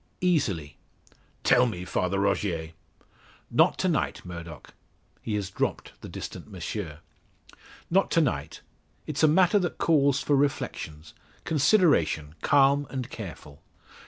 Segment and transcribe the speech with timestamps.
[0.21, 0.77] "Easily."
[1.43, 2.71] "Tell me, Father Rogier!"
[3.51, 4.73] "Not to night, Murdock!"
[5.21, 6.93] he has dropped the distant M'sieu
[7.91, 8.61] "Not to night.
[9.05, 11.03] It's a matter that calls for reflection
[11.45, 13.61] consideration, calm and careful.